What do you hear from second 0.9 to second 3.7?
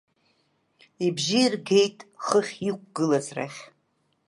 Ибжьы иргеит хыхь иқәгылаз рахь…